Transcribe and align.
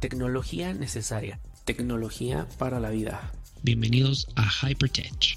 Tecnología 0.00 0.74
necesaria. 0.74 1.40
Tecnología 1.64 2.46
para 2.56 2.78
la 2.78 2.90
vida. 2.90 3.32
Bienvenidos 3.64 4.28
a 4.36 4.48
Hypertech. 4.48 5.36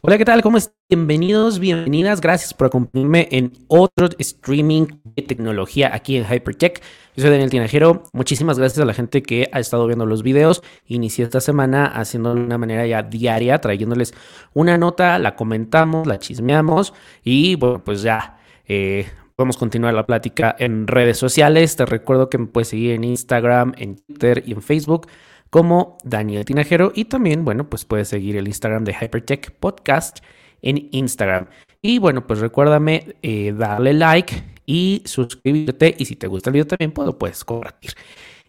Hola, 0.00 0.18
¿qué 0.18 0.24
tal? 0.24 0.42
¿Cómo 0.42 0.56
están? 0.56 0.74
Bienvenidos, 0.88 1.60
bienvenidas. 1.60 2.20
Gracias 2.20 2.52
por 2.54 2.66
acompañarme 2.66 3.28
en 3.30 3.52
otro 3.68 4.08
streaming 4.18 4.86
de 5.04 5.22
tecnología 5.22 5.94
aquí 5.94 6.16
en 6.16 6.24
Hypertech. 6.24 6.82
Yo 7.16 7.22
soy 7.22 7.30
Daniel 7.30 7.50
Tinajero. 7.50 8.02
Muchísimas 8.12 8.58
gracias 8.58 8.82
a 8.82 8.84
la 8.84 8.94
gente 8.94 9.22
que 9.22 9.48
ha 9.52 9.60
estado 9.60 9.86
viendo 9.86 10.06
los 10.06 10.24
videos. 10.24 10.60
Inicié 10.86 11.24
esta 11.24 11.40
semana 11.40 11.86
haciéndolo 11.86 12.40
de 12.40 12.46
una 12.46 12.58
manera 12.58 12.84
ya 12.84 13.04
diaria, 13.04 13.60
trayéndoles 13.60 14.12
una 14.54 14.76
nota, 14.76 15.20
la 15.20 15.36
comentamos, 15.36 16.08
la 16.08 16.18
chismeamos 16.18 16.92
y 17.22 17.54
bueno, 17.54 17.84
pues 17.84 18.02
ya 18.02 18.40
eh, 18.66 19.06
podemos 19.36 19.56
continuar 19.56 19.94
la 19.94 20.06
plática 20.06 20.54
en 20.58 20.86
redes 20.86 21.18
sociales. 21.18 21.76
Te 21.76 21.86
recuerdo 21.86 22.30
que 22.30 22.38
me 22.38 22.46
puedes 22.46 22.68
seguir 22.68 22.92
en 22.92 23.04
Instagram, 23.04 23.74
en 23.78 23.96
Twitter 23.96 24.42
y 24.46 24.52
en 24.52 24.62
Facebook 24.62 25.08
como 25.50 25.98
Daniel 26.02 26.44
Tinajero 26.44 26.90
y 26.94 27.04
también, 27.04 27.44
bueno, 27.44 27.68
pues 27.68 27.84
puedes 27.84 28.08
seguir 28.08 28.36
el 28.36 28.48
Instagram 28.48 28.84
de 28.84 28.92
Hypertech 28.92 29.52
Podcast 29.52 30.18
en 30.62 30.88
Instagram. 30.90 31.46
Y 31.80 31.98
bueno, 31.98 32.26
pues 32.26 32.40
recuérdame 32.40 33.14
eh, 33.22 33.54
darle 33.56 33.92
like 33.92 34.42
y 34.66 35.02
suscribirte 35.04 35.94
y 35.96 36.06
si 36.06 36.16
te 36.16 36.26
gusta 36.26 36.50
el 36.50 36.54
video 36.54 36.66
también 36.66 36.90
puedo, 36.90 37.18
puedes 37.18 37.44
compartir. 37.44 37.92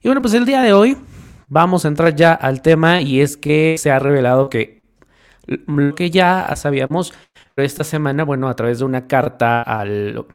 Y 0.02 0.08
bueno, 0.08 0.22
pues 0.22 0.34
el 0.34 0.46
día 0.46 0.62
de 0.62 0.74
hoy 0.74 0.98
vamos 1.48 1.86
a 1.86 1.90
entrar 1.90 2.16
ya 2.16 2.34
al 2.34 2.62
tema 2.62 3.02
y 3.02 3.22
es 3.22 3.38
que 3.38 3.78
se 3.78 3.92
ha 3.92 4.00
revelado 4.00 4.50
que 4.50 4.82
lo 5.46 5.94
que 5.94 6.10
ya 6.10 6.56
sabíamos, 6.56 7.14
esta 7.64 7.84
semana, 7.84 8.24
bueno, 8.24 8.50
a 8.50 8.56
través 8.56 8.80
de 8.80 8.86
una 8.86 9.08
carta 9.08 9.62
al, 9.62 10.26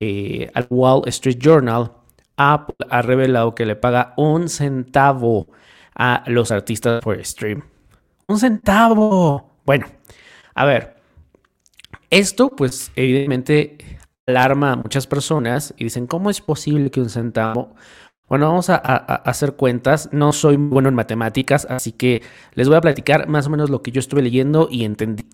eh, 0.00 0.50
al 0.54 0.66
Wall 0.70 1.02
Street 1.08 1.38
Journal, 1.40 1.92
Apple 2.36 2.76
ha 2.90 3.02
revelado 3.02 3.54
que 3.54 3.66
le 3.66 3.76
paga 3.76 4.12
un 4.16 4.48
centavo 4.48 5.48
a 5.94 6.22
los 6.26 6.50
artistas 6.50 7.02
por 7.02 7.22
stream. 7.24 7.62
Un 8.28 8.38
centavo. 8.38 9.50
Bueno, 9.64 9.86
a 10.54 10.64
ver, 10.64 10.96
esto 12.10 12.50
pues 12.50 12.92
evidentemente 12.94 13.78
alarma 14.26 14.72
a 14.72 14.76
muchas 14.76 15.06
personas 15.06 15.74
y 15.76 15.84
dicen, 15.84 16.06
¿cómo 16.06 16.30
es 16.30 16.40
posible 16.40 16.90
que 16.90 17.00
un 17.00 17.10
centavo? 17.10 17.74
Bueno, 18.28 18.48
vamos 18.48 18.70
a, 18.70 18.76
hacer 18.76 19.54
cuentas. 19.54 20.08
No 20.12 20.32
soy 20.32 20.56
bueno 20.56 20.88
en 20.88 20.96
matemáticas, 20.96 21.66
así 21.70 21.92
que 21.92 22.22
les 22.54 22.68
voy 22.68 22.76
a 22.76 22.80
platicar 22.80 23.28
más 23.28 23.46
o 23.46 23.50
menos 23.50 23.70
lo 23.70 23.82
que 23.82 23.92
yo 23.92 24.00
estuve 24.00 24.22
leyendo 24.22 24.68
y 24.70 24.84
entendí. 24.84 25.24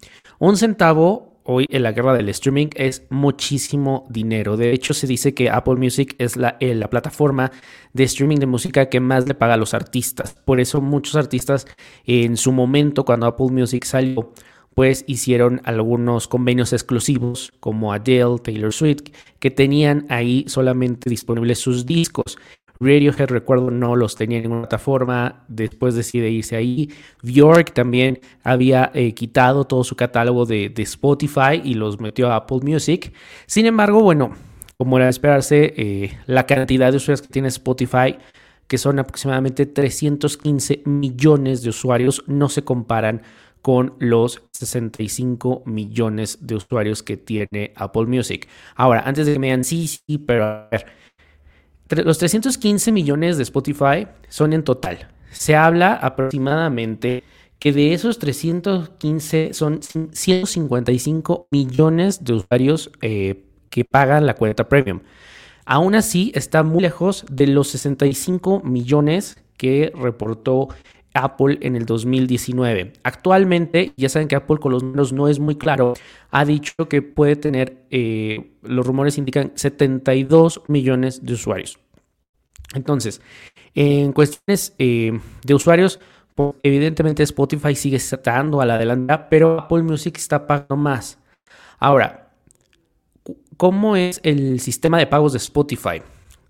Un 0.42 0.56
centavo 0.56 1.38
hoy 1.44 1.66
en 1.70 1.84
la 1.84 1.92
guerra 1.92 2.14
del 2.14 2.28
streaming 2.30 2.66
es 2.74 3.06
muchísimo 3.10 4.08
dinero. 4.10 4.56
De 4.56 4.72
hecho, 4.72 4.92
se 4.92 5.06
dice 5.06 5.34
que 5.34 5.48
Apple 5.48 5.76
Music 5.76 6.16
es 6.18 6.36
la, 6.36 6.56
eh, 6.58 6.74
la, 6.74 6.90
plataforma 6.90 7.52
de 7.92 8.02
streaming 8.02 8.38
de 8.38 8.46
música 8.46 8.88
que 8.88 8.98
más 8.98 9.28
le 9.28 9.34
paga 9.34 9.54
a 9.54 9.56
los 9.56 9.72
artistas. 9.72 10.34
Por 10.44 10.58
eso 10.58 10.80
muchos 10.80 11.14
artistas 11.14 11.68
en 12.06 12.36
su 12.36 12.50
momento, 12.50 13.04
cuando 13.04 13.26
Apple 13.26 13.52
Music 13.52 13.84
salió, 13.84 14.32
pues 14.74 15.04
hicieron 15.06 15.60
algunos 15.62 16.26
convenios 16.26 16.72
exclusivos 16.72 17.52
como 17.60 17.92
Adele, 17.92 18.38
Taylor 18.42 18.72
Swift, 18.72 19.12
que 19.38 19.52
tenían 19.52 20.06
ahí 20.08 20.44
solamente 20.48 21.08
disponibles 21.08 21.60
sus 21.60 21.86
discos. 21.86 22.36
Radiohead, 22.83 23.28
recuerdo, 23.28 23.70
no 23.70 23.94
los 23.94 24.16
tenía 24.16 24.38
en 24.38 24.44
ninguna 24.44 24.62
plataforma, 24.62 25.44
después 25.47 25.94
decide 25.94 26.30
irse 26.30 26.56
ahí. 26.56 26.91
Bjork 27.22 27.72
también 27.72 28.20
había 28.42 28.91
eh, 28.94 29.14
quitado 29.14 29.64
todo 29.64 29.84
su 29.84 29.94
catálogo 29.94 30.44
de, 30.47 30.72
Spotify 30.77 31.60
y 31.62 31.75
los 31.75 32.00
metió 32.00 32.33
a 32.33 32.36
Apple 32.36 32.60
Music. 32.62 33.12
Sin 33.47 33.66
embargo, 33.66 34.03
bueno, 34.03 34.33
como 34.77 34.97
era 34.97 35.06
de 35.06 35.10
esperarse, 35.10 35.75
eh, 35.77 36.19
la 36.27 36.44
cantidad 36.44 36.91
de 36.91 36.97
usuarios 36.97 37.22
que 37.22 37.28
tiene 37.28 37.48
Spotify, 37.48 38.16
que 38.66 38.78
son 38.78 38.99
aproximadamente 38.99 39.64
315 39.66 40.82
millones 40.84 41.62
de 41.62 41.70
usuarios, 41.70 42.25
no 42.26 42.49
se 42.49 42.64
comparan 42.64 43.22
con 43.62 43.94
los 44.00 44.43
65 44.53 45.62
millones 45.66 46.38
de 46.41 46.56
usuarios 46.56 47.04
que 47.04 47.16
tiene 47.16 47.72
Apple 47.76 48.06
Music. 48.06 48.49
Ahora, 48.75 49.03
antes 49.06 49.26
de 49.26 49.34
que 49.34 49.38
me 49.38 49.47
digan, 49.47 49.62
sí, 49.62 49.87
sí, 49.87 50.19
pero 50.19 50.44
a 50.44 50.69
ver, 50.70 50.87
los 52.04 52.19
315 52.19 52.92
millones 52.92 53.36
de 53.36 53.42
Spotify 53.42 54.06
son 54.28 54.53
en 54.53 54.64
total. 54.64 55.08
Se 55.30 55.56
habla 55.56 55.94
aproximadamente 55.94 57.25
que 57.58 57.72
de 57.72 57.94
esos 57.94 58.19
315 58.19 59.54
son 59.54 59.80
155 59.82 61.47
millones 61.50 62.25
de 62.25 62.32
usuarios 62.34 62.91
eh, 63.02 63.44
que 63.70 63.84
pagan 63.84 64.26
la 64.26 64.34
cuenta 64.34 64.69
premium. 64.69 65.00
Aún 65.64 65.94
así, 65.94 66.32
está 66.34 66.62
muy 66.64 66.82
lejos 66.82 67.25
de 67.31 67.47
los 67.47 67.69
65 67.69 68.62
millones 68.64 69.38
que 69.56 69.92
reportó 69.94 70.69
Apple 71.15 71.59
en 71.61 71.77
el 71.77 71.87
2019. 71.87 72.93
Actualmente, 73.03 73.93
ya 73.97 74.09
saben 74.09 74.28
que 74.28 74.37
Apple 74.37 74.59
con 74.59 74.73
los 74.73 74.83
números 74.83 75.12
no 75.12 75.28
es 75.28 75.39
muy 75.39 75.56
claro, 75.56 75.95
ha 76.31 76.45
dicho 76.45 76.89
que 76.89 77.03
puede 77.03 77.37
tener, 77.37 77.84
eh, 77.91 78.53
los 78.62 78.87
rumores 78.87 79.19
indican 79.19 79.53
72 79.55 80.62
millones 80.69 81.25
de 81.25 81.34
usuarios. 81.34 81.78
Entonces, 82.75 83.21
en 83.75 84.12
cuestiones 84.12 84.75
eh, 84.78 85.19
de 85.45 85.55
usuarios, 85.55 86.00
evidentemente 86.62 87.23
Spotify 87.23 87.75
sigue 87.75 87.97
estando 87.97 88.61
a 88.61 88.67
la 88.67 88.79
delantera, 88.79 89.29
pero 89.29 89.61
Apple 89.61 89.83
Music 89.83 90.17
está 90.17 90.47
pagando 90.47 90.77
más. 90.77 91.19
Ahora, 91.79 92.31
¿cómo 93.56 93.97
es 93.97 94.21
el 94.23 94.61
sistema 94.61 94.99
de 94.99 95.06
pagos 95.06 95.33
de 95.33 95.39
Spotify? 95.39 96.03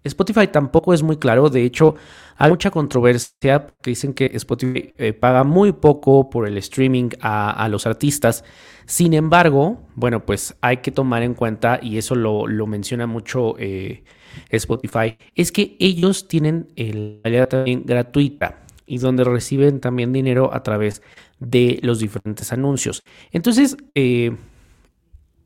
Spotify 0.04 0.48
tampoco 0.48 0.92
es 0.92 1.02
muy 1.02 1.16
claro, 1.16 1.48
de 1.48 1.64
hecho 1.64 1.94
hay 2.36 2.50
mucha 2.50 2.70
controversia 2.70 3.66
que 3.82 3.90
dicen 3.90 4.14
que 4.14 4.30
Spotify 4.34 4.92
eh, 4.96 5.12
paga 5.12 5.44
muy 5.44 5.72
poco 5.72 6.28
por 6.28 6.48
el 6.48 6.56
streaming 6.58 7.10
a, 7.20 7.68
los 7.68 7.86
artistas. 7.86 8.44
Sin 8.84 9.14
embargo, 9.14 9.80
bueno, 9.94 10.24
pues 10.26 10.56
hay 10.60 10.78
que 10.78 10.90
tomar 10.90 11.22
en 11.22 11.34
cuenta, 11.34 11.78
y 11.80 11.98
eso 11.98 12.14
lo, 12.16 12.66
menciona 12.66 13.06
mucho 13.06 13.54
eh, 13.58 14.02
Spotify, 14.50 15.16
es 15.34 15.52
que 15.52 15.76
ellos 15.78 16.26
tienen 16.26 16.68
la 16.76 17.20
realidad 17.22 17.48
también 17.48 17.84
gratuita 17.84 18.58
y 18.86 18.98
donde 18.98 19.24
reciben 19.24 19.80
también 19.80 20.12
dinero 20.12 20.52
a 20.52 20.62
través 20.62 21.02
de 21.38 21.78
los 21.82 21.98
diferentes 22.00 22.52
anuncios. 22.52 23.02
Entonces, 23.30 23.76
eh, 23.94 24.36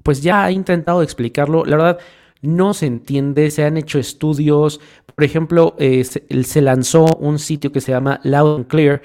pues 0.02 0.22
ya 0.22 0.48
he 0.48 0.52
intentado 0.52 1.02
explicarlo. 1.02 1.64
La 1.64 1.76
verdad, 1.76 1.98
no 2.46 2.74
se 2.74 2.86
entiende, 2.86 3.50
se 3.50 3.64
han 3.64 3.76
hecho 3.76 3.98
estudios, 3.98 4.80
por 5.14 5.24
ejemplo, 5.24 5.74
eh, 5.78 6.04
se, 6.04 6.62
lanzó 6.62 7.06
un 7.18 7.38
sitio 7.38 7.72
que 7.72 7.80
se 7.80 7.92
llama 7.92 8.20
Loud 8.22 8.56
and 8.56 8.66
Clear, 8.66 9.02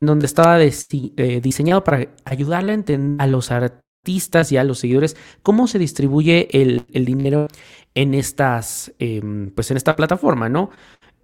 donde 0.00 0.26
estaba 0.26 0.62
eh, 0.62 1.40
diseñado 1.42 1.82
para 1.84 2.08
ayudarle 2.24 2.72
a 2.72 2.74
entender 2.74 3.22
a 3.22 3.26
los 3.26 3.50
artistas 3.50 4.52
y 4.52 4.56
a 4.56 4.64
los 4.64 4.78
seguidores 4.80 5.16
cómo 5.42 5.66
se 5.66 5.78
distribuye 5.78 6.48
el, 6.52 6.84
dinero 7.04 7.48
en 7.94 8.14
estas, 8.14 8.92
em, 8.98 9.50
pues 9.50 9.70
en 9.70 9.76
esta 9.76 9.96
plataforma, 9.96 10.48
¿no? 10.48 10.70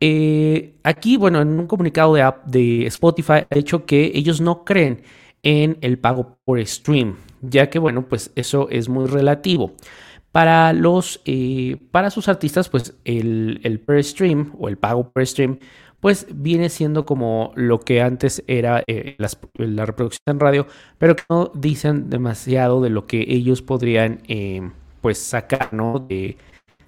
Eh, 0.01 0.77
aquí, 0.83 1.19
bueno, 1.19 1.43
en 1.43 1.49
un 1.59 1.67
comunicado 1.67 2.15
de, 2.15 2.33
de 2.47 2.87
Spotify 2.87 3.45
ha 3.51 3.55
dicho 3.55 3.85
que 3.85 4.13
ellos 4.15 4.41
no 4.41 4.65
creen 4.65 5.03
en 5.43 5.79
el 5.83 5.99
pago 5.99 6.39
por 6.45 6.65
stream, 6.67 7.17
ya 7.43 7.69
que, 7.71 7.79
bueno, 7.79 8.09
pues 8.09 8.31
eso 8.35 8.69
es 8.71 8.89
muy 8.89 9.07
relativo. 9.07 9.75
Para, 10.33 10.73
los, 10.73 11.21
eh, 11.25 11.77
para 11.91 12.11
sus 12.11 12.29
artistas, 12.29 12.69
pues 12.69 12.95
el, 13.05 13.61
el, 13.65 13.81
per 13.81 14.05
stream 14.05 14.53
o 14.61 14.69
el 14.69 14.79
pago 14.79 15.11
per 15.11 15.27
stream, 15.27 15.59
pues 15.99 16.27
viene 16.33 16.69
siendo 16.69 17.05
como 17.05 17.53
lo 17.57 17.81
que 17.81 18.01
antes 18.01 18.45
era 18.47 18.85
eh, 18.87 19.17
la 19.55 19.87
reproducción 19.87 20.23
en 20.27 20.41
radio, 20.41 20.67
pero 20.99 21.17
que 21.17 21.25
no 21.29 21.51
dicen 21.55 22.11
demasiado 22.11 22.81
de 22.81 22.91
lo 22.91 23.07
que 23.07 23.25
ellos 23.29 23.61
podrían 23.61 24.21
eh, 24.29 24.71
pues 25.01 25.19
sacar, 25.19 25.73
¿no? 25.73 25.99
De, 25.99 26.37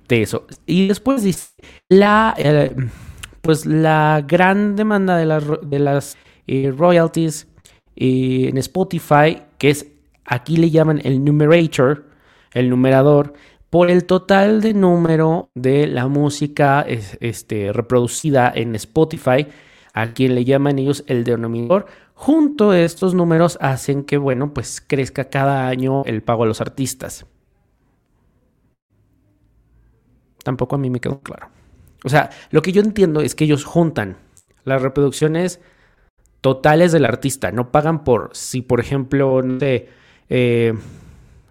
de, 0.07 0.23
eso. 0.23 0.47
Y 0.65 0.87
después 0.87 1.25
dice, 1.25 1.49
la, 1.89 2.37
pues 3.41 3.67
la 3.67 4.25
gran 4.27 4.77
demanda 4.77 5.17
de 5.17 5.27
las, 5.27 5.45
de 5.63 5.79
las 5.81 6.17
royalties 6.47 7.49
en 7.97 8.57
Spotify, 8.59 9.43
que 9.59 9.71
es, 9.71 9.89
aquí 10.25 10.57
le 10.57 10.71
llaman 10.71 11.01
el 11.05 11.25
numerator, 11.25 12.12
el 12.55 12.71
numerador, 12.71 13.35
por 13.73 13.91
el 13.91 14.05
total 14.05 14.61
de 14.61 14.75
número 14.75 15.51
de 15.55 15.87
la 15.87 16.07
música 16.07 16.83
este, 16.83 17.73
reproducida 17.73 18.53
en 18.55 18.75
Spotify, 18.75 19.47
a 19.95 20.13
quien 20.13 20.35
le 20.35 20.45
llaman 20.45 20.79
ellos 20.79 21.05
el 21.07 21.25
denominador. 21.25 21.87
Junto 22.13 22.73
a 22.73 22.81
estos 22.81 23.15
números 23.15 23.57
hacen 23.63 24.05
que, 24.05 24.19
bueno, 24.19 24.53
pues 24.53 24.83
crezca 24.87 25.31
cada 25.31 25.69
año 25.69 26.05
el 26.05 26.23
pago 26.23 26.45
a 26.45 26.47
los 26.47 26.61
artistas. 26.61 27.25
Tampoco 30.45 30.75
a 30.75 30.79
mí 30.79 30.91
me 30.91 31.01
quedó 31.01 31.21
claro. 31.21 31.49
O 32.05 32.11
sea, 32.11 32.29
lo 32.51 32.61
que 32.61 32.73
yo 32.73 32.83
entiendo 32.83 33.23
es 33.23 33.35
que 33.35 33.45
ellos 33.45 33.65
juntan 33.65 34.19
las 34.65 34.83
reproducciones 34.83 35.63
totales 36.43 36.93
del 36.93 37.07
artista, 37.07 37.53
no 37.53 37.73
pagan 37.73 38.05
por, 38.05 38.31
si 38.35 38.61
por 38.61 38.81
ejemplo, 38.81 39.41
sé, 39.59 39.89
eh, 40.29 40.75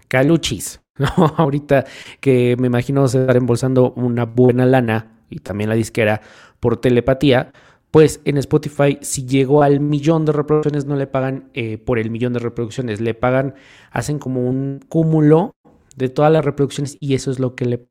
Caluchis 0.08 0.81
¿no? 0.98 1.08
Ahorita 1.38 1.86
que 2.20 2.56
me 2.60 2.68
imagino 2.68 3.08
se 3.08 3.22
estar 3.22 3.38
embolsando 3.38 3.94
una 3.94 4.26
buena 4.26 4.66
lana 4.66 5.20
y 5.30 5.40
también 5.40 5.70
la 5.70 5.76
disquera 5.76 6.22
por 6.60 6.78
telepatía, 6.78 7.54
pues 7.92 8.22
en 8.26 8.38
Spotify 8.38 8.98
si 9.02 9.26
llegó 9.26 9.64
al 9.64 9.80
millón 9.80 10.26
de 10.26 10.32
reproducciones 10.32 10.86
no 10.86 10.96
le 10.96 11.08
pagan 11.08 11.50
eh, 11.54 11.78
por 11.78 12.00
el 12.00 12.10
millón 12.10 12.34
de 12.34 12.40
reproducciones, 12.40 13.02
le 13.02 13.14
pagan, 13.14 13.56
hacen 13.92 14.20
como 14.20 14.48
un 14.48 14.80
cúmulo 14.88 15.56
de 15.96 16.10
todas 16.10 16.32
las 16.32 16.46
reproducciones 16.46 16.98
y 17.00 17.14
eso 17.16 17.32
es 17.32 17.40
lo 17.40 17.56
que 17.56 17.66
le... 17.66 17.88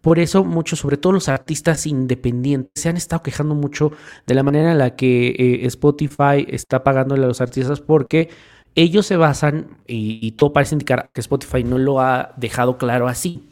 Por 0.00 0.18
eso 0.18 0.42
muchos, 0.42 0.80
sobre 0.80 0.96
todo 0.96 1.12
los 1.12 1.28
artistas 1.28 1.86
independientes, 1.86 2.72
se 2.74 2.88
han 2.88 2.96
estado 2.96 3.22
quejando 3.22 3.54
mucho 3.54 3.92
de 4.26 4.34
la 4.34 4.42
manera 4.42 4.72
en 4.72 4.78
la 4.78 4.96
que 4.96 5.28
eh, 5.28 5.66
Spotify 5.66 6.44
está 6.48 6.82
pagándole 6.82 7.24
a 7.24 7.28
los 7.28 7.40
artistas 7.40 7.80
porque 7.80 8.28
ellos 8.74 9.06
se 9.06 9.16
basan, 9.16 9.78
y, 9.86 10.32
todo 10.32 10.52
parece 10.52 10.74
indicar 10.74 11.10
que 11.12 11.20
Spotify 11.20 11.64
no 11.64 11.78
lo 11.78 12.00
ha 12.00 12.32
dejado 12.36 12.78
claro 12.78 13.08
así, 13.08 13.42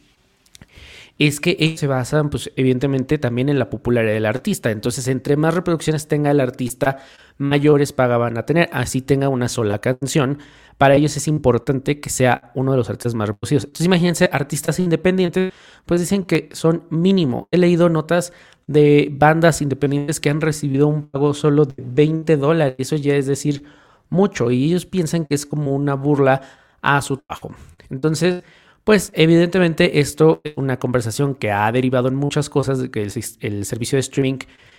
es 1.19 1.39
que 1.39 1.57
ellos 1.61 1.79
se 1.79 1.87
basan, 1.87 2.31
pues 2.31 2.51
evidentemente 2.57 3.19
también 3.19 3.51
en 3.51 3.59
la 3.59 3.69
popularidad 3.69 4.15
del 4.15 4.25
artista. 4.25 4.71
Entonces, 4.71 5.07
entre 5.07 5.37
más 5.37 5.53
reproducciones 5.55 6.09
tenga 6.09 6.31
el 6.31 6.41
artista, 6.41 6.99
mayores 7.37 7.93
paga 7.93 8.17
van 8.17 8.39
a 8.39 8.47
tener. 8.47 8.71
Así 8.73 9.03
tenga 9.03 9.29
una 9.29 9.51
sola 9.51 9.81
canción. 9.81 10.39
Para 10.79 10.95
ellos 10.95 11.15
es 11.19 11.29
importante 11.29 12.01
que 12.01 12.09
sea 12.09 12.51
uno 12.55 12.73
de 12.73 12.79
los 12.79 12.89
artistas 12.89 13.15
más 13.15 13.29
reproducidos. 13.29 13.65
Entonces, 13.65 13.85
imagínense, 13.87 14.31
artistas 14.33 14.79
independientes, 14.79 15.53
pues 15.85 16.01
dicen 16.01 16.25
que 16.25 16.49
son 16.53 16.85
mínimo. 16.89 17.49
He 17.51 17.59
leído 17.59 17.91
notas 17.91 18.33
de 18.67 19.11
bandas 19.13 19.61
independientes 19.61 20.21
que 20.21 20.31
han 20.31 20.41
recibido 20.41 20.87
un 20.89 21.09
pago 21.09 21.35
solo 21.35 21.67
de 21.67 21.75
20 21.77 22.39
dólares. 22.39 22.77
Eso 22.79 22.97
ya 22.97 23.15
es 23.17 23.27
decir 23.27 23.63
mucho. 24.11 24.51
Y 24.51 24.65
ellos 24.67 24.87
piensan 24.87 25.27
que 25.27 25.35
es 25.35 25.47
como 25.47 25.75
una 25.75 25.95
burla 25.95 26.43
a 26.83 27.01
su 27.03 27.17
trabajo. 27.17 27.53
Entonces, 27.89 28.43
pues 28.85 29.13
evidentemente 29.15 30.01
esto 30.01 30.41
es 30.45 30.55
una 30.57 30.79
conversación 30.79 31.35
que 31.35 31.51
ha 31.51 31.71
derivado 31.73 32.09
en 32.09 32.15
muchas 32.15 32.51
cosas 32.51 32.79
de 32.79 32.91
que 32.91 33.03
el, 33.03 33.65
servicio 33.65 33.97
de 33.97 34.01
streaming 34.01 34.39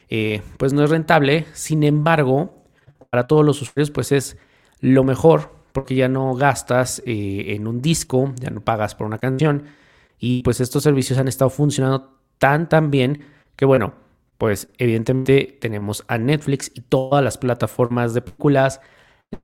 eh, 0.10 0.42
pues 0.58 0.74
no 0.74 0.84
es 0.84 0.90
rentable. 0.90 1.46
Sin 1.54 1.84
embargo, 1.84 2.64
para 3.10 3.28
todos 3.28 3.46
los 3.46 3.62
usuarios 3.62 3.92
pues 3.92 4.12
es 4.12 4.38
lo 4.80 5.04
mejor 5.04 5.62
porque 5.72 5.96
ya 5.96 6.10
no 6.10 6.34
gastas 6.34 7.02
eh, 7.06 7.56
en 7.56 7.68
un 7.68 7.82
disco, 7.82 8.34
ya 8.40 8.50
no 8.50 8.62
pagas 8.62 8.96
por 8.96 9.08
una 9.08 9.20
canción 9.20 9.64
y 10.20 10.44
pues 10.44 10.60
estos 10.60 10.84
servicios 10.84 11.18
han 11.20 11.28
estado 11.28 11.50
funcionando 11.50 12.18
tan 12.38 12.68
tan 12.68 12.92
bien 12.92 13.24
que 13.56 13.66
bueno, 13.66 13.94
pues 14.38 14.70
evidentemente 14.78 15.58
tenemos 15.62 16.04
a 16.08 16.18
Netflix 16.18 16.72
y 16.74 16.82
todas 16.82 17.24
las 17.24 17.38
plataformas 17.38 18.14
de 18.14 18.22
películas, 18.22 18.82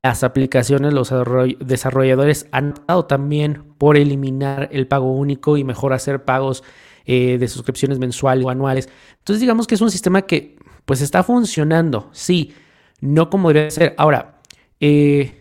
las 0.04 0.24
aplicaciones, 0.24 0.94
los 0.94 1.14
desarrolladores 1.60 2.48
han 2.52 2.72
optado 2.72 3.06
también 3.06 3.64
por 3.78 3.98
eliminar 3.98 4.70
el 4.72 4.88
pago 4.88 5.12
único 5.12 5.58
y 5.58 5.64
mejor 5.64 5.94
hacer 5.94 6.24
pagos 6.24 6.64
eh, 7.06 7.38
de 7.38 7.48
suscripciones 7.48 8.00
mensuales 8.00 8.46
o 8.46 8.50
anuales. 8.50 8.90
Entonces 9.20 9.42
digamos 9.42 9.68
que 9.68 9.76
es 9.76 9.82
un 9.82 9.92
sistema 9.92 10.24
que 10.24 10.58
pues 10.86 11.02
está 11.02 11.24
funcionando, 11.24 12.10
sí, 12.12 12.54
no 13.02 13.30
como 13.30 13.50
debería 13.50 13.72
ser. 13.72 13.96
Ahora, 13.98 14.42
eh, 14.80 15.34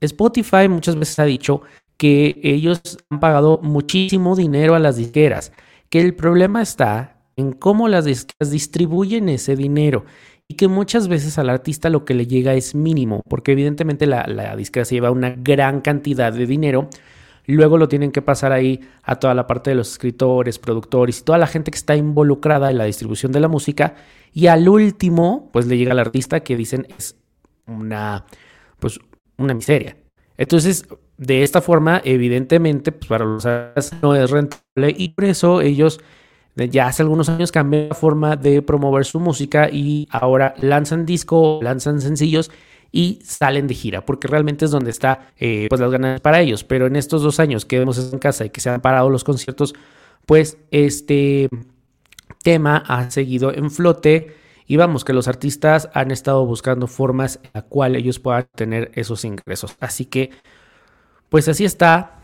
Spotify 0.00 0.68
muchas 0.68 0.96
veces 0.96 1.18
ha 1.18 1.24
dicho 1.24 1.62
que 1.96 2.40
ellos 2.42 2.80
han 3.10 3.20
pagado 3.20 3.60
muchísimo 3.62 4.36
dinero 4.36 4.74
a 4.74 4.78
las 4.78 4.96
disqueras, 4.96 5.52
que 5.90 6.00
el 6.00 6.14
problema 6.14 6.62
está 6.62 7.16
en 7.36 7.52
cómo 7.52 7.88
las 7.88 8.04
disqueras 8.04 8.50
distribuyen 8.50 9.28
ese 9.28 9.56
dinero 9.56 10.04
que 10.54 10.68
muchas 10.68 11.08
veces 11.08 11.38
al 11.38 11.50
artista 11.50 11.90
lo 11.90 12.04
que 12.04 12.14
le 12.14 12.26
llega 12.26 12.54
es 12.54 12.74
mínimo, 12.74 13.22
porque 13.28 13.52
evidentemente 13.52 14.06
la, 14.06 14.26
la 14.26 14.56
disquera 14.56 14.84
se 14.84 14.96
lleva 14.96 15.10
una 15.10 15.30
gran 15.30 15.80
cantidad 15.80 16.32
de 16.32 16.46
dinero, 16.46 16.88
luego 17.46 17.78
lo 17.78 17.88
tienen 17.88 18.10
que 18.10 18.22
pasar 18.22 18.52
ahí 18.52 18.80
a 19.02 19.16
toda 19.16 19.34
la 19.34 19.46
parte 19.46 19.70
de 19.70 19.76
los 19.76 19.92
escritores, 19.92 20.58
productores 20.58 21.20
y 21.20 21.22
toda 21.22 21.38
la 21.38 21.46
gente 21.46 21.70
que 21.70 21.78
está 21.78 21.96
involucrada 21.96 22.70
en 22.70 22.78
la 22.78 22.84
distribución 22.84 23.32
de 23.32 23.40
la 23.40 23.48
música, 23.48 23.94
y 24.32 24.48
al 24.48 24.68
último, 24.68 25.50
pues 25.52 25.66
le 25.66 25.76
llega 25.76 25.92
al 25.92 25.98
artista 25.98 26.40
que 26.40 26.56
dicen 26.56 26.86
es 26.98 27.16
una, 27.66 28.24
pues, 28.78 28.98
una 29.36 29.54
miseria. 29.54 29.96
Entonces, 30.36 30.86
de 31.16 31.42
esta 31.42 31.60
forma, 31.60 32.02
evidentemente, 32.04 32.92
pues 32.92 33.08
para 33.08 33.24
los 33.24 33.46
artistas 33.46 34.02
no 34.02 34.14
es 34.14 34.30
rentable 34.30 34.94
y 34.96 35.10
por 35.10 35.24
eso 35.26 35.60
ellos 35.60 36.00
ya 36.56 36.86
hace 36.86 37.02
algunos 37.02 37.28
años 37.28 37.50
cambió 37.50 37.88
la 37.88 37.94
forma 37.94 38.36
de 38.36 38.62
promover 38.62 39.04
su 39.04 39.18
música 39.18 39.68
y 39.70 40.06
ahora 40.10 40.54
lanzan 40.58 41.04
disco, 41.04 41.58
lanzan 41.62 42.00
sencillos 42.00 42.50
y 42.92 43.18
salen 43.24 43.66
de 43.66 43.74
gira, 43.74 44.06
porque 44.06 44.28
realmente 44.28 44.66
es 44.66 44.70
donde 44.70 44.90
está 44.90 45.32
eh, 45.36 45.66
pues 45.68 45.80
las 45.80 45.90
ganas 45.90 46.20
para 46.20 46.40
ellos. 46.40 46.62
Pero 46.62 46.86
en 46.86 46.94
estos 46.94 47.22
dos 47.22 47.40
años 47.40 47.64
que 47.64 47.80
vemos 47.80 48.12
en 48.12 48.20
casa 48.20 48.44
y 48.44 48.50
que 48.50 48.60
se 48.60 48.70
han 48.70 48.80
parado 48.80 49.10
los 49.10 49.24
conciertos, 49.24 49.74
pues 50.26 50.58
este 50.70 51.48
tema 52.44 52.84
ha 52.86 53.10
seguido 53.10 53.52
en 53.52 53.70
flote 53.70 54.36
y 54.66 54.76
vamos 54.76 55.04
que 55.04 55.12
los 55.12 55.26
artistas 55.26 55.90
han 55.92 56.12
estado 56.12 56.46
buscando 56.46 56.86
formas 56.86 57.40
en 57.42 57.50
la 57.54 57.62
cual 57.62 57.96
ellos 57.96 58.20
puedan 58.20 58.46
tener 58.54 58.92
esos 58.94 59.24
ingresos. 59.24 59.76
Así 59.80 60.04
que 60.04 60.30
pues 61.28 61.48
así 61.48 61.64
está 61.64 62.20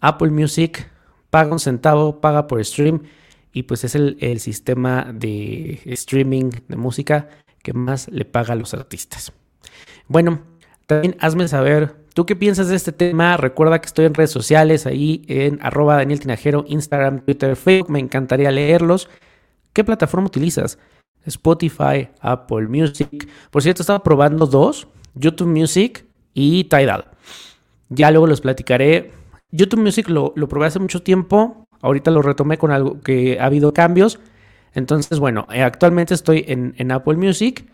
Apple 0.00 0.30
Music, 0.30 0.90
paga 1.30 1.50
un 1.50 1.60
centavo, 1.60 2.20
paga 2.20 2.46
por 2.46 2.62
stream 2.62 3.04
y 3.52 3.64
pues 3.64 3.84
es 3.84 3.94
el, 3.94 4.40
sistema 4.40 5.10
de 5.12 5.80
streaming 5.84 6.50
de 6.68 6.76
música 6.76 7.28
que 7.62 7.72
más 7.72 8.08
le 8.08 8.24
paga 8.24 8.52
a 8.52 8.56
los 8.56 8.74
artistas. 8.74 9.32
Bueno, 10.06 10.42
también 10.86 11.16
hazme 11.20 11.48
saber, 11.48 11.96
¿tú 12.14 12.26
qué 12.26 12.36
piensas 12.36 12.68
de 12.68 12.76
este 12.76 12.92
tema? 12.92 13.36
Recuerda 13.36 13.80
que 13.80 13.86
estoy 13.86 14.06
en 14.06 14.14
redes 14.14 14.30
sociales, 14.30 14.86
ahí 14.86 15.22
en 15.28 15.58
arroba 15.62 15.96
Daniel 15.96 16.20
Tinajero, 16.20 16.64
Instagram, 16.68 17.24
Twitter, 17.24 17.56
Facebook, 17.56 17.90
me 17.90 17.98
encantaría 17.98 18.50
leerlos. 18.50 19.08
¿Qué 19.72 19.84
plataforma 19.84 20.26
utilizas? 20.26 20.78
Spotify, 21.26 22.08
Apple 22.20 22.68
Music. 22.68 23.28
Por 23.50 23.62
cierto, 23.62 23.82
estaba 23.82 24.02
probando 24.02 24.46
dos, 24.46 24.88
YouTube 25.14 25.48
Music 25.48 26.06
y 26.34 26.64
Tidal. 26.64 27.06
Ya 27.88 28.10
luego 28.10 28.26
los 28.26 28.40
platicaré. 28.40 29.12
YouTube 29.50 29.80
Music 29.80 30.08
lo, 30.08 30.32
lo 30.36 30.48
probé 30.48 30.66
hace 30.66 30.78
mucho 30.78 31.02
tiempo, 31.02 31.66
Ahorita 31.82 32.10
lo 32.10 32.22
retomé 32.22 32.58
con 32.58 32.70
algo 32.70 33.00
que 33.00 33.38
ha 33.40 33.46
habido 33.46 33.72
cambios. 33.72 34.20
Entonces, 34.74 35.18
bueno, 35.18 35.46
eh, 35.52 35.62
actualmente 35.62 36.14
estoy 36.14 36.44
en, 36.46 36.92
Apple 36.92 37.16
Music 37.16 37.64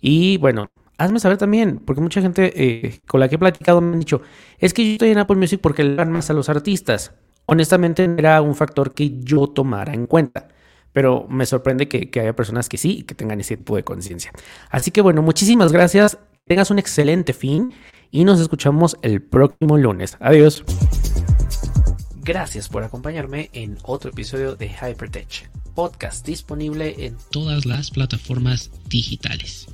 y 0.00 0.38
bueno, 0.38 0.68
hazme 0.98 1.20
saber 1.20 1.36
también, 1.36 1.80
porque 1.84 2.00
mucha 2.00 2.20
gente 2.22 2.52
eh, 2.56 3.00
con 3.06 3.20
la 3.20 3.28
que 3.28 3.34
he 3.34 3.38
platicado 3.38 3.80
me 3.80 3.92
han 3.92 3.98
dicho, 3.98 4.22
es 4.58 4.72
que 4.72 4.84
yo 4.86 4.92
estoy 4.92 5.10
en 5.10 5.18
Apple 5.18 5.36
Music 5.36 5.60
porque 5.60 5.84
le 5.84 5.94
dan 5.96 6.10
más 6.10 6.30
a 6.30 6.32
los 6.32 6.48
artistas. 6.48 7.12
Honestamente, 7.46 8.08
era 8.16 8.40
un 8.42 8.54
factor 8.54 8.94
que 8.94 9.20
yo 9.20 9.48
tomara 9.48 9.92
en 9.92 10.06
cuenta, 10.06 10.48
pero 10.92 11.26
me 11.28 11.46
sorprende 11.46 11.88
que, 11.88 12.10
que 12.10 12.20
haya 12.20 12.34
personas 12.34 12.68
que 12.68 12.78
sí 12.78 13.02
que 13.02 13.14
tengan 13.14 13.40
ese 13.40 13.56
tipo 13.56 13.76
de 13.76 13.84
conciencia. 13.84 14.32
Así 14.70 14.90
que 14.90 15.02
bueno, 15.02 15.22
muchísimas 15.22 15.72
gracias, 15.72 16.18
tengas 16.46 16.70
un 16.70 16.78
excelente 16.78 17.32
fin 17.32 17.72
y 18.10 18.24
nos 18.24 18.40
escuchamos 18.40 18.96
el 19.02 19.22
próximo 19.22 19.76
lunes. 19.76 20.16
Adiós. 20.20 20.64
Gracias 22.26 22.68
por 22.68 22.82
acompañarme 22.82 23.50
en 23.52 23.78
otro 23.84 24.10
episodio 24.10 24.56
de 24.56 24.68
Hypertech, 24.68 25.48
podcast 25.76 26.26
disponible 26.26 27.06
en 27.06 27.16
todas 27.30 27.66
las 27.66 27.92
plataformas 27.92 28.72
digitales. 28.88 29.68